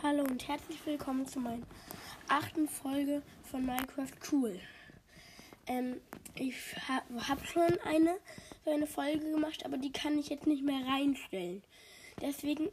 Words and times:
Hallo 0.00 0.22
und 0.22 0.46
herzlich 0.46 0.78
willkommen 0.86 1.26
zu 1.26 1.40
meiner 1.40 1.66
achten 2.28 2.68
Folge 2.68 3.20
von 3.42 3.66
Minecraft 3.66 4.12
Cool. 4.30 4.60
Ähm, 5.66 6.00
ich 6.36 6.54
habe 6.86 7.28
hab 7.28 7.44
schon 7.44 7.76
eine, 7.84 8.16
eine 8.64 8.86
Folge 8.86 9.28
gemacht, 9.28 9.64
aber 9.64 9.76
die 9.76 9.90
kann 9.90 10.16
ich 10.16 10.28
jetzt 10.28 10.46
nicht 10.46 10.62
mehr 10.62 10.86
reinstellen. 10.86 11.64
Deswegen 12.20 12.68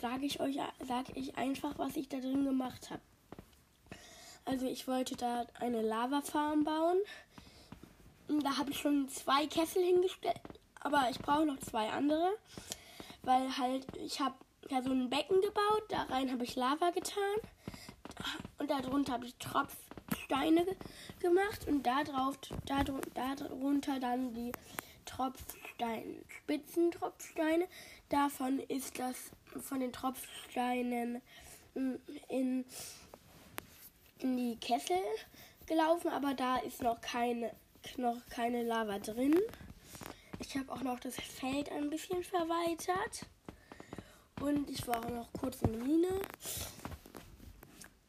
sage 0.00 0.24
ich 0.24 0.38
euch 0.38 0.60
sage 0.86 1.12
ich 1.16 1.36
einfach, 1.36 1.78
was 1.78 1.96
ich 1.96 2.08
da 2.08 2.20
drin 2.20 2.44
gemacht 2.44 2.90
habe. 2.90 3.02
Also 4.44 4.66
ich 4.66 4.86
wollte 4.86 5.16
da 5.16 5.44
eine 5.58 5.82
Lavafarm 5.82 6.62
bauen. 6.62 6.98
Da 8.40 8.56
habe 8.56 8.70
ich 8.70 8.78
schon 8.78 9.08
zwei 9.08 9.48
Kessel 9.48 9.82
hingestellt, 9.82 10.40
aber 10.78 11.08
ich 11.10 11.18
brauche 11.18 11.44
noch 11.44 11.58
zwei 11.58 11.88
andere, 11.90 12.30
weil 13.22 13.58
halt 13.58 13.84
ich 13.96 14.20
habe 14.20 14.36
ja 14.70 14.82
so 14.82 14.90
ein 14.90 15.10
Becken 15.10 15.40
gebaut, 15.40 15.84
da 15.88 16.02
rein 16.04 16.30
habe 16.30 16.44
ich 16.44 16.56
Lava 16.56 16.90
getan 16.90 17.38
und 18.58 18.70
darunter 18.70 19.14
habe 19.14 19.26
ich 19.26 19.34
Tropfsteine 19.36 20.64
gemacht 21.20 21.66
und 21.66 21.86
da 21.86 22.02
darunter 22.04 24.00
dann 24.00 24.34
die 24.34 24.52
Tropfsteine, 25.04 26.24
Spitzentropfsteine. 26.28 27.66
Davon 28.08 28.60
ist 28.60 28.98
das 28.98 29.30
von 29.62 29.80
den 29.80 29.92
Tropfsteinen 29.92 31.20
hm, 31.74 32.00
in, 32.28 32.64
in 34.20 34.36
die 34.36 34.56
Kessel 34.56 35.02
gelaufen, 35.66 36.08
aber 36.08 36.34
da 36.34 36.56
ist 36.58 36.82
noch 36.82 37.00
keine, 37.00 37.54
noch 37.96 38.16
keine 38.30 38.62
Lava 38.62 38.98
drin. 38.98 39.38
Ich 40.38 40.56
habe 40.56 40.72
auch 40.72 40.82
noch 40.82 41.00
das 41.00 41.16
Feld 41.16 41.70
ein 41.70 41.90
bisschen 41.90 42.22
verweitert. 42.22 43.26
Und 44.42 44.68
ich 44.68 44.84
war 44.88 44.98
auch 44.98 45.08
noch 45.08 45.32
kurz 45.38 45.62
in 45.62 45.72
der 45.72 45.82
Mine. 45.82 46.20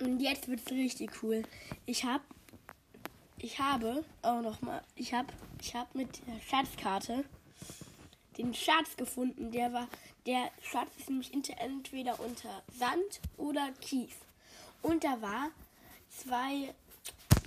Und 0.01 0.19
jetzt 0.19 0.47
wird 0.47 0.61
es 0.65 0.71
richtig 0.71 1.21
cool. 1.21 1.43
Ich 1.85 2.03
habe 2.05 2.23
ich 3.37 3.59
habe 3.59 4.03
auch 4.23 4.41
noch 4.41 4.61
mal 4.61 4.81
ich 4.95 5.13
habe 5.13 5.27
ich 5.61 5.75
habe 5.75 5.95
mit 5.95 6.25
der 6.25 6.41
Schatzkarte 6.41 7.23
den 8.37 8.55
Schatz 8.55 8.95
gefunden. 8.97 9.51
Der 9.51 9.73
war 9.73 9.87
der 10.25 10.49
Schatz 10.63 10.89
ist 10.97 11.09
nämlich 11.09 11.31
entweder 11.59 12.19
unter 12.19 12.63
Sand 12.79 13.21
oder 13.37 13.71
Kies. 13.79 14.15
Und 14.81 15.03
da 15.03 15.21
war 15.21 15.51
zwei 16.09 16.73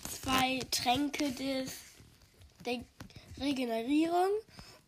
zwei 0.08 0.60
Tränke 0.70 1.32
des 1.32 1.72
der 2.64 2.84
Regenerierung 3.40 4.30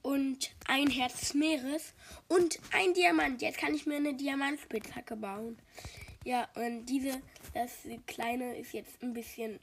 und 0.08 0.52
ein 0.66 0.88
Herz 0.88 1.20
des 1.20 1.34
Meeres 1.34 1.92
und 2.28 2.58
ein 2.72 2.94
Diamant. 2.94 3.42
Jetzt 3.42 3.58
kann 3.58 3.74
ich 3.74 3.84
mir 3.84 3.96
eine 3.96 4.14
Diamantspitzhacke 4.14 5.16
bauen. 5.16 5.58
Ja, 6.24 6.48
und 6.54 6.86
diese, 6.86 7.20
das 7.52 7.72
kleine 8.06 8.56
ist 8.56 8.72
jetzt 8.72 9.02
ein 9.02 9.12
bisschen, 9.12 9.60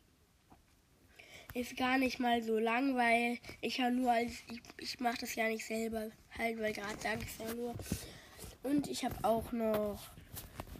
ist 1.55 1.75
gar 1.75 1.97
nicht 1.97 2.19
mal 2.19 2.43
so 2.43 2.59
lang, 2.59 2.95
weil 2.95 3.39
ich 3.61 3.79
ja 3.79 3.89
nur 3.89 4.11
als, 4.11 4.33
ich, 4.47 4.61
ich 4.77 4.99
mache 4.99 5.17
das 5.21 5.33
ja 5.33 5.47
nicht 5.47 5.65
selber, 5.65 6.11
halt, 6.37 6.59
weil 6.59 6.73
gerade 6.73 7.01
sage 7.01 7.25
ich 7.25 7.43
ja 7.43 7.51
nur. 7.55 7.73
Und 8.61 8.87
ich 8.87 9.03
habe 9.03 9.15
auch 9.23 9.51
noch, 9.51 9.99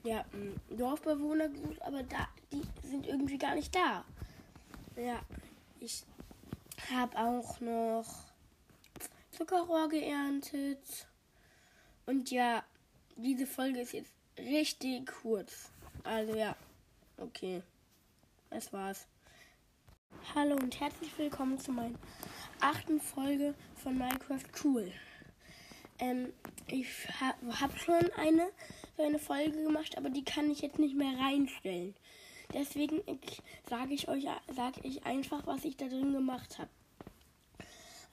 ja, 0.03 0.25
Dorfbewohner 0.69 1.49
gesucht, 1.49 1.81
aber 1.81 2.03
da, 2.03 2.27
die 2.51 2.61
sind 2.87 3.07
irgendwie 3.07 3.39
gar 3.39 3.55
nicht 3.55 3.73
da. 3.73 4.05
Ja, 4.95 5.23
ich 5.79 6.03
habe 6.91 7.17
auch 7.17 7.59
noch 7.61 8.34
Zuckerrohr 9.35 9.89
geerntet. 9.89 11.07
Und 12.05 12.31
ja, 12.31 12.63
diese 13.17 13.45
Folge 13.45 13.81
ist 13.81 13.91
jetzt 13.91 14.13
richtig 14.37 15.05
kurz. 15.07 15.71
Also 16.05 16.35
ja, 16.35 16.55
okay. 17.17 17.61
Das 18.49 18.71
war's. 18.71 19.07
Hallo 20.33 20.55
und 20.55 20.79
herzlich 20.79 21.17
willkommen 21.17 21.59
zu 21.59 21.73
meiner 21.73 21.99
achten 22.61 23.01
Folge 23.01 23.55
von 23.75 23.97
Minecraft 23.97 24.45
Cool. 24.63 24.89
Ähm, 25.99 26.31
ich 26.67 26.87
habe 27.19 27.59
hab 27.59 27.77
schon 27.77 28.09
eine, 28.15 28.49
eine 28.97 29.19
Folge 29.19 29.63
gemacht, 29.63 29.97
aber 29.97 30.09
die 30.09 30.23
kann 30.23 30.49
ich 30.49 30.61
jetzt 30.61 30.79
nicht 30.79 30.95
mehr 30.95 31.17
reinstellen. 31.19 31.93
Deswegen 32.53 33.01
sage 33.69 33.93
ich 33.95 34.07
euch 34.07 34.27
sage 34.55 34.79
ich 34.83 35.05
einfach, 35.05 35.45
was 35.45 35.65
ich 35.65 35.75
da 35.75 35.87
drin 35.87 36.13
gemacht 36.13 36.57
habe. 36.57 36.69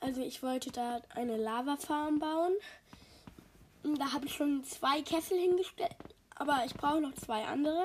Also 0.03 0.21
ich 0.21 0.43
wollte 0.43 0.73
da 0.73 1.01
eine 1.15 1.37
Lavafarm 1.37 2.19
bauen. 2.19 2.53
Da 3.85 4.13
habe 4.13 4.27
ich 4.27 4.35
schon 4.35 4.65
zwei 4.65 5.01
Kessel 5.03 5.39
hingestellt, 5.39 5.95
aber 6.35 6.65
ich 6.67 6.75
brauche 6.75 7.01
noch 7.01 7.15
zwei 7.15 7.45
andere, 7.45 7.85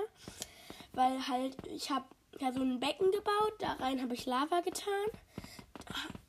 weil 0.93 1.27
halt 1.27 1.55
ich 1.67 1.91
habe 1.91 2.05
ja 2.39 2.51
so 2.51 2.61
ein 2.61 2.79
Becken 2.79 3.11
gebaut, 3.11 3.53
da 3.59 3.73
rein 3.73 4.01
habe 4.01 4.15
ich 4.15 4.25
Lava 4.25 4.61
getan 4.61 5.05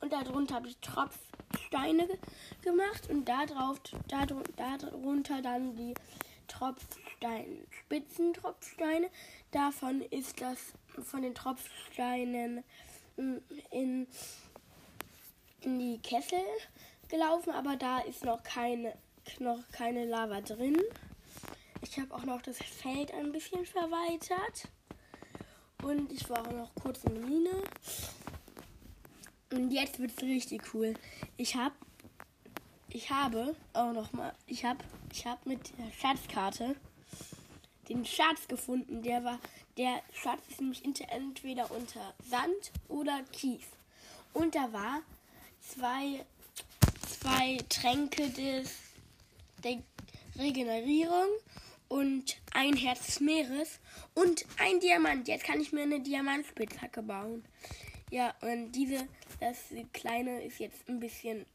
und 0.01 0.13
darunter 0.13 0.55
habe 0.55 0.67
ich 0.67 0.77
Tropfsteine 0.77 2.07
gemacht 2.61 3.09
und 3.09 3.25
da 3.25 3.45
drauf 3.45 3.79
darunter 4.07 5.41
dann 5.41 5.75
die 5.75 5.93
Tropfsteine, 6.47 7.65
Spitzentropfsteine. 7.69 9.09
Davon 9.51 10.01
ist 10.01 10.41
das 10.41 10.73
von 11.03 11.23
den 11.23 11.35
Tropfsteinen 11.35 12.63
hm, 13.17 13.41
in 13.71 14.07
in 15.61 15.79
die 15.79 15.99
Kessel 15.99 16.43
gelaufen, 17.07 17.51
aber 17.51 17.75
da 17.75 17.99
ist 17.99 18.23
noch 18.23 18.43
keine, 18.43 18.93
noch 19.39 19.59
keine 19.71 20.05
Lava 20.05 20.41
drin. 20.41 20.77
Ich 21.81 21.97
habe 21.97 22.13
auch 22.13 22.25
noch 22.25 22.41
das 22.41 22.57
Feld 22.57 23.13
ein 23.13 23.31
bisschen 23.31 23.65
verweitert. 23.65 24.67
Und 25.83 26.11
ich 26.11 26.29
war 26.29 26.41
auch 26.41 26.51
noch 26.51 26.75
kurz 26.75 27.03
in 27.05 27.15
der 27.15 27.23
Mine. 27.23 27.63
Und 29.51 29.71
jetzt 29.71 29.99
wird 29.99 30.11
es 30.15 30.21
richtig 30.21 30.73
cool. 30.73 30.93
Ich 31.37 31.55
habe 31.55 31.75
ich 32.91 33.09
habe 33.11 33.55
auch 33.73 33.93
noch 33.93 34.11
mal 34.13 34.33
ich 34.45 34.65
habe 34.65 34.79
ich 35.11 35.25
habe 35.25 35.39
mit 35.47 35.71
der 35.77 35.91
Schatzkarte 35.91 36.75
den 37.87 38.05
Schatz 38.05 38.47
gefunden. 38.47 39.01
Der 39.01 39.23
war 39.23 39.39
der 39.77 40.01
Schatz 40.13 40.41
ist 40.49 40.59
nämlich 40.59 40.83
entweder 40.83 41.71
unter 41.71 42.13
Sand 42.29 42.71
oder 42.87 43.23
Kies. 43.31 43.65
Und 44.33 44.53
da 44.53 44.71
war 44.73 45.01
zwei, 45.69 46.25
zwei 47.07 47.57
Tränke 47.69 48.29
des, 48.29 48.75
der 49.63 49.81
Regenerierung 50.37 51.27
und 51.87 52.37
ein 52.53 52.75
Herz 52.75 53.05
des 53.05 53.19
Meeres 53.19 53.79
und 54.15 54.45
ein 54.57 54.79
Diamant. 54.79 55.27
Jetzt 55.27 55.43
kann 55.43 55.61
ich 55.61 55.71
mir 55.71 55.83
eine 55.83 55.99
Diamantspitzhacke 55.99 57.01
bauen. 57.03 57.43
Ja, 58.09 58.33
und 58.41 58.71
diese, 58.71 59.07
das 59.39 59.57
kleine 59.93 60.43
ist 60.43 60.59
jetzt 60.59 60.87
ein 60.89 60.99
bisschen, 60.99 61.45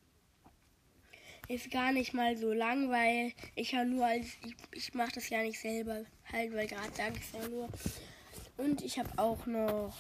ist 1.48 1.70
gar 1.70 1.92
nicht 1.92 2.14
mal 2.14 2.36
so 2.36 2.52
lang, 2.52 2.90
weil 2.90 3.32
ich 3.56 3.72
ja 3.72 3.84
nur 3.84 4.06
als, 4.06 4.26
ich, 4.44 4.54
ich 4.72 4.94
mache 4.94 5.12
das 5.14 5.28
ja 5.28 5.42
nicht 5.42 5.58
selber, 5.58 6.04
halt, 6.32 6.54
weil 6.54 6.68
gerade 6.68 6.94
sage 6.94 7.14
ich 7.16 7.24
es 7.24 7.42
ja 7.42 7.48
nur. 7.48 7.68
Und 8.56 8.82
ich 8.82 8.98
habe 8.98 9.10
auch 9.16 9.46
noch 9.46 9.92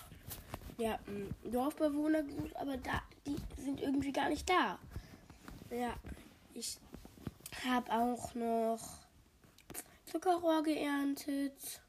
ja, 0.78 0.98
Dorfbewohner 1.44 2.22
gesucht, 2.22 2.56
aber 2.56 2.76
da, 2.76 3.02
die 3.26 3.36
sind 3.62 3.80
irgendwie 3.80 4.12
gar 4.12 4.28
nicht 4.28 4.48
da. 4.48 4.78
Ja, 5.70 5.94
ich 6.52 6.78
habe 7.64 7.90
auch 7.92 8.34
noch 8.34 8.80
Zuckerrohr 10.06 10.62
geerntet. 10.62 11.80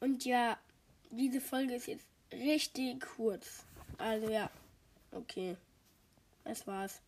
Und 0.00 0.24
ja, 0.24 0.58
diese 1.10 1.40
Folge 1.40 1.74
ist 1.74 1.86
jetzt 1.86 2.06
richtig 2.32 3.00
kurz. 3.16 3.64
Also 3.98 4.28
ja, 4.28 4.50
okay. 5.12 5.56
Das 6.44 6.66
war's. 6.66 7.00